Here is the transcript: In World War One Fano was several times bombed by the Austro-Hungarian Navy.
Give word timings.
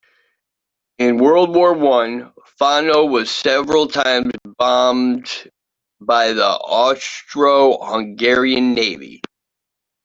In 0.97 1.19
World 1.19 1.55
War 1.55 1.73
One 1.75 2.33
Fano 2.57 3.05
was 3.05 3.29
several 3.29 3.85
times 3.87 4.31
bombed 4.57 5.27
by 5.99 6.33
the 6.33 6.53
Austro-Hungarian 6.55 8.73
Navy. 8.73 9.21